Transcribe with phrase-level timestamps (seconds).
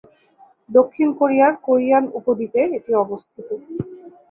[0.69, 3.49] দক্ষিণ কোরিয়ার কোরিয়ান উপদ্বীপে এটি অবস্থিত।